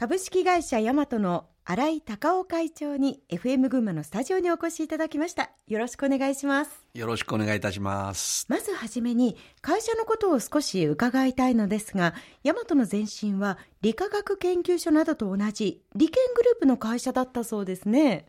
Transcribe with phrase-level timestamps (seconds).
[0.00, 5.50] 株式会社ヤマトの新井隆夫会長に FM 群馬のスタジオにお越しいただきました。
[5.66, 6.86] よろしくお願いします。
[6.94, 8.46] よろしくお願いいたします。
[8.48, 18.24] まずはじめに会社のことを少し伺いたいのですがヤマトの前身は理化学研究所などと同じ理研グループの会社だったそうですね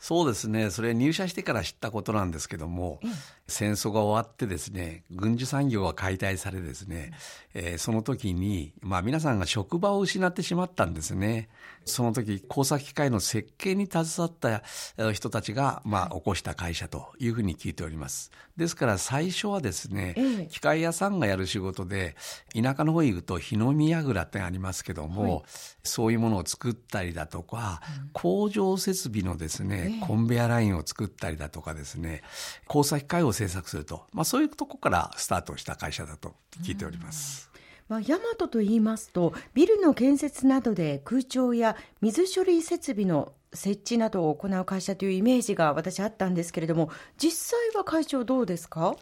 [0.00, 0.70] そうですね。
[0.70, 3.00] それ入社してから知ったことなんですけども、
[3.46, 7.12] 戦争が終わってですね、軍需産業が解体されですね、
[7.52, 11.50] えー、その時に、まあ皆さんが職場を失ってしまったんですね。
[11.84, 18.30] その時、工作機械の設計に携わった人たちが、まあ起こした会社というふうに聞いております。
[18.56, 22.16] ですから最初はですね、機械屋さんがやる仕事で、
[22.54, 25.42] 田舎の方に行くと日の宮蔵ってありますけども、はい、
[25.82, 27.82] そういうものを作ったりだとか、
[28.12, 32.22] 工場設備のですね、コンベアラインを作ったりだとかですね、
[32.66, 37.50] 工作機械を製作すると、まあ、そういうとこからスタートした会社だと聞いております。
[37.88, 48.94] まあ、ヤマトと言いますと、ビルの建設などで空調や水処理設備の設置などを行う会社というイメージが私あったんですけれども、実際は会長どうですか？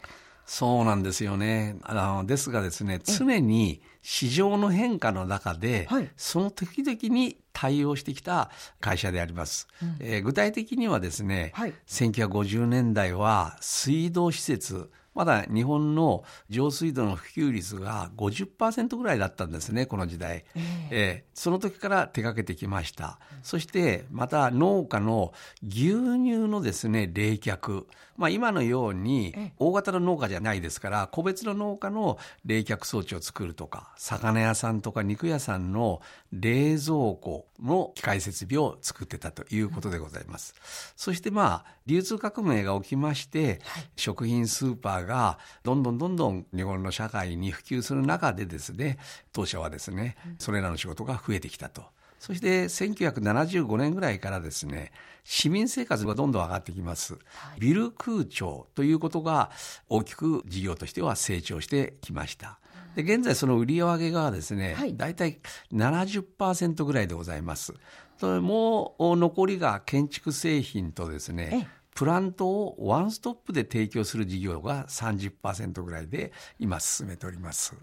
[0.49, 1.77] そうなんですよね。
[1.83, 9.67] あの、ですがですね、常に市場の変化の中で、はい、その時々に対応してきた会社であります。
[9.79, 14.89] うん、えー、具体的にはですね、はい、1950年代は水道施設、
[15.19, 20.45] まだ日本の上水道の普及率が50%ぐらいだったんですね、この時代。
[20.55, 23.19] えー、えー、その時から手掛けてきました。
[23.43, 27.85] そして、また農家の牛乳のですね、冷却。
[28.15, 40.53] まあ今のように大型の農家じゃないですから、個別の農家の冷却装置を作るとか、魚屋さんとか肉屋さんの冷蔵庫の機械設備を作ってたということでございます。
[40.95, 48.99] そしてまあ、流通革命が起きまして、はい、食品スーパーがどんどんどんどん日本の社会に普及する中でですね、
[49.33, 51.83] 当社はですね、それらの仕事が増えてきたと。
[52.19, 54.91] そして1975年ぐらいからですね、
[55.23, 57.17] 市民生活がどんどん上がってきます。
[57.59, 59.49] ビル空調ということが
[59.87, 62.59] 大きく事業としては成長してきました。
[62.95, 65.39] で現在その売り上げがですね、はい、大体
[65.73, 67.73] 70%ぐらいでございます。
[68.21, 77.75] もう残りが建築製品とですね、プラントをワンストップで提供する事業が30%ぐらいで今進めております。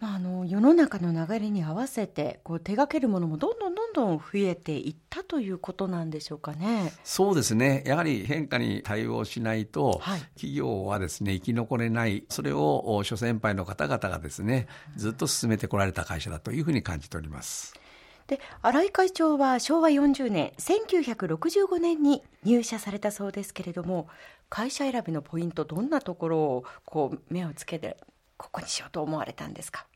[0.00, 6.92] あの世の中の流れに合わせてこう手掛けるものもどんどんどんどん増えていったということなんでしょうかね。
[7.04, 7.84] そうですね。
[7.86, 12.24] やはり変化に対応しないと、はい、企業はですね生き残れない。
[12.30, 14.66] それを諸先輩の方々がですね
[14.96, 17.83] ずっと進めてこられた会社だというふうに感じております。
[18.26, 24.08] で新井会長は昭和40年1965年に入社されたそうですけれども
[24.48, 27.96] 会社選びのポイントどんなところをこう目をつけて
[28.36, 29.86] ここにしようと思われたんですか？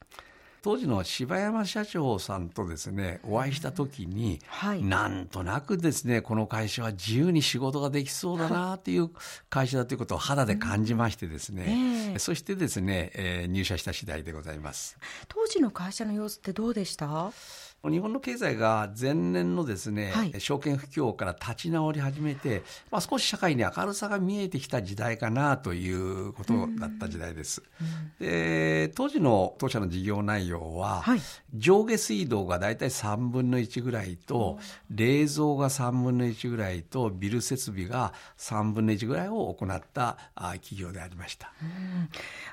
[0.61, 9.09] 当時の柴山社長さんとですねお会いした時に、はい、なんとなくですねこの会社は自由に仕事ができそうだなっていう
[9.50, 12.12] 会社だということを肌で感じましてですね、うん。
[12.12, 14.99] えー、そしてですね、えー、入社した次第でございます。
[15.28, 17.31] 当時の会社の様子ってどうでした？
[17.84, 27.62] 日本の経済が前年のですね、はい、証券不況から立ち直り始めて、まあ、少し社会に明るさが見えてきた時代かなということだった時代です。
[28.19, 31.21] で当時の当社の事業内容は、はい、
[31.55, 34.59] 上下水道が大体3分の1ぐらいと、
[34.91, 41.53] 冷蔵が3分の1ぐらいとビル設備が3分の1ぐらいを行った企業でありました。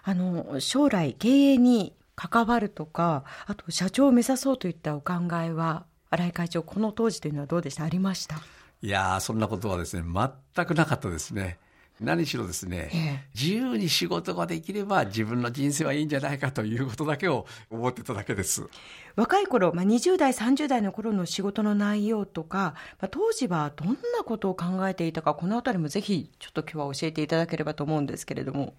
[0.03, 7.83] あの将来経営に関わるとかあと社長を目指そうといったお考えは新井会長この当時というのはどうでした？
[7.83, 8.37] ありました？
[8.81, 11.59] いやそんなことはですね全くなかったですね。
[12.01, 18.67] 何しろですね、ええ、自由に仕事ができれば自分の人生はいいんじゃないかということだけを思ってただけです。
[19.15, 28.73] 若い頃、まあ、20代30代の頃の仕事の内容とか、まあ、当時はどんなことを考えていたかこの辺りもぜひちょっと今日は教えていただければと思うんですけれども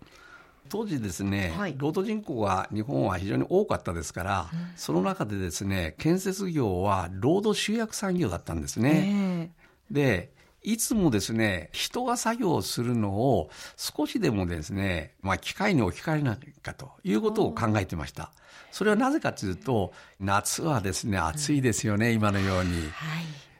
[0.68, 9.52] 当時ですね、はい、労働人口が日本は非常に多かったですから、うん、その中でですね建設業は労働集約産業だったんですね。
[9.90, 10.34] で
[10.66, 18.32] いつもですね、人が作業するのを少しでもですね、まあ機械に置き換えないかということを考えてました。
[18.72, 22.80] それはなぜかというと、夏はですね、暑いですよね、うん、今のように。
[22.80, 22.90] はい、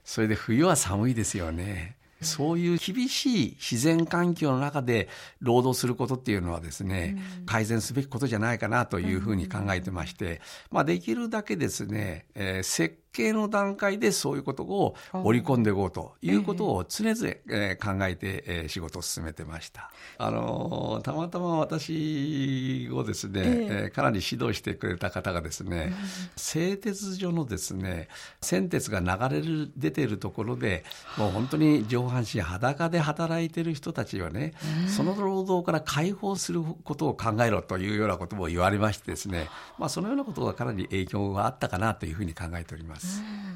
[0.05, 1.97] それで冬は寒いですよね。
[2.23, 5.09] そういう厳しい自然環境の中で
[5.41, 7.17] 労働することっていうのはですね、
[7.47, 10.41] 改善すべきことじゃないかなというふうに考えてまして、
[10.71, 19.91] まあできるだけですね、えー、設計の段階でそういうことを織り込んでいこうということを常々、えー、考えて、えー、仕事を進めてました。
[20.19, 25.93] あのたまたま私をですね、えー、かなり指導してくれた方がですね、
[26.37, 28.09] 製鉄所のですね
[28.41, 30.85] 先鉄が流れる出ているところで
[31.17, 34.53] もう本当に上半身裸で働いている人たちはね、
[34.89, 39.49] その労働から解放することを考えろというようなことも言われましてですね、
[39.79, 43.06] まあ、そのようなことがかなり影響があったかなというふうに考えております。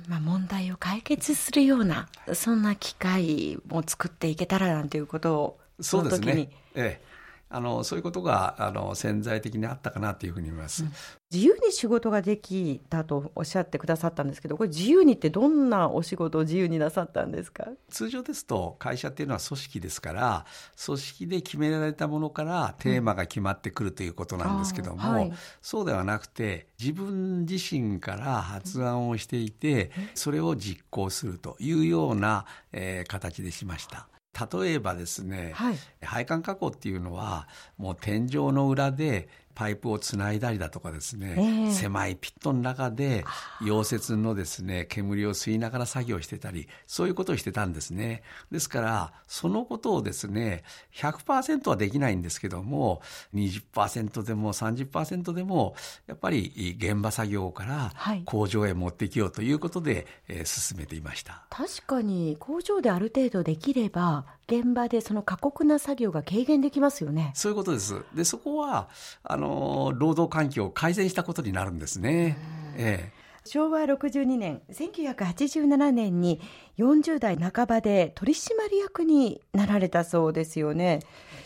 [0.09, 6.51] まあ、問題を解決するようなそんな機会も作っていけたらなんていうことをそうですね。
[6.75, 7.10] ええ
[7.53, 10.93] あのそういうことがあの潜在的にあったかなというふうに思います、うん、
[11.33, 17.67] 自由に仕事ができたとおっしゃってくださったんですけどこれ自由にってどんなお仕事を自由になさったんですか？
[17.89, 20.47] 通常ですと会社っていうのは組織ですから
[20.85, 25.15] 組織で決められたものからテーマが決まってくるということなんですけども、うん。
[25.15, 34.07] はい、そうではなくて自分自身から発案をしていてそれを実行するというような、えー、形でしました。
[34.51, 39.29] 例えばですね、はい、配管加工っていうのはもう天井の裏で
[39.61, 43.25] パイプをつないだりだとかですね、えー、狭いピットの中で
[43.61, 48.23] 溶接のですね煙を吸いながら作業してたりそういうことをしてたんですね。
[48.51, 50.63] ですからそのことをですね
[50.95, 53.03] 100%はできないんですけども
[53.35, 55.75] 20%でも30%でも
[56.07, 57.93] やっぱり現場作業から
[58.25, 61.45] 工場へ持ってきようということで、えー、進めていました。
[61.51, 67.31] 確かに工場である程度できれば現場でその過酷な作業が軽減できますよね。
[67.35, 68.03] そういうことです。
[68.15, 68.89] でそこは
[69.23, 69.50] あの
[69.97, 72.37] 労働環境を改善したことになるんですね。
[72.77, 76.41] ええ昭和62年1987年に
[76.79, 81.01] 40代半ばで取締役になられたそうですよね。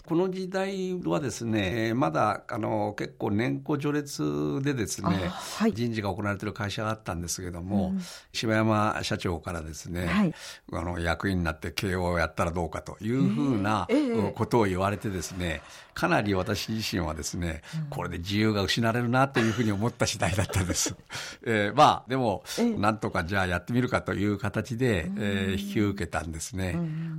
[0.07, 8.01] この時代はですねまだあの結構年功序列でですね、はい、人事が行われている会社があったんですけども、うん、
[8.33, 10.35] 柴山社長からですね、はい、
[10.73, 13.89] あの役員になって経営をやったらどうかというふうな
[14.35, 15.63] ことを言われてですね、
[15.95, 20.95] かなり私自身はですね、これで自由が失われるなというふうに思った次第だったんです。
[21.47, 22.45] えー、まあでも、
[22.79, 26.77] なんとかじゃあやってみるかという形で、えー、引き受けたんですね。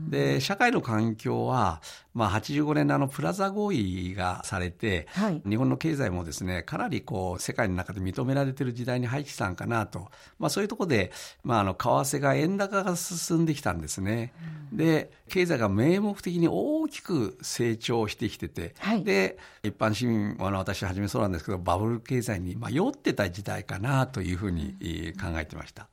[0.07, 1.81] で社会の環境は
[2.15, 10.07] まあ、85年のあのプラザ合意がされて、はい、日本の経済もですねかなりこう世界の中で認められている時代に入ってきたんかなと、
[10.39, 11.11] まあ、そういうところで、
[11.43, 11.77] まあ、あの為
[12.17, 14.33] 替が円高が進んできたんですね。
[14.71, 24.77] うん、で経済が名目的に大きく成長してきてて、はい、で一般市民あの私はじめそうなんですけどバブル経済に、まあ、酔ってた時代かなというふうに
[25.21, 25.89] 考えてました。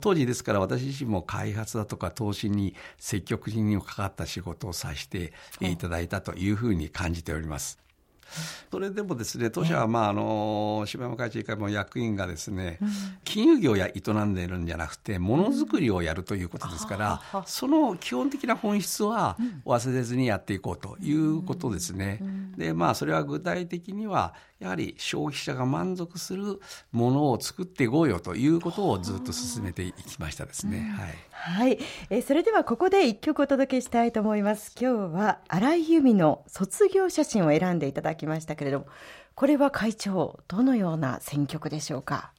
[0.00, 5.76] 当時ですから私自身も開発だとか投資に積極的にかかった仕事をさせてい。
[5.76, 7.78] ただいたというふうに感じております。
[8.70, 12.78] それでもですね当社は、まあ、あの柴山会長以外も役員がですね、
[13.24, 22.20] 金融業や営んでいるんじゃなくてものづくりをやるということですから、その基本的な本質は忘れずにやっていこうということですね。
[22.56, 26.60] でまあそれは具体的にはやはり消費者が満足する
[26.90, 30.94] ものを作っていこうよということをずっと進めていきましたですね。
[30.96, 34.74] はい、はい、えそれではここで一曲お届けしたいと思います。
[34.80, 38.86] 今日は荒井由実の卒業写真を選んでいただきましたけれども、
[39.34, 42.32] これは会長どのような選曲でしょうか？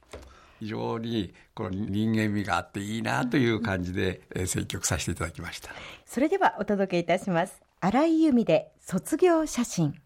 [0.58, 5.70] 非常にこの人間味があっていいなという感じで選曲させていただきました。
[6.04, 7.62] それではお届けいたします。
[7.80, 9.94] 荒井由実で卒業写真。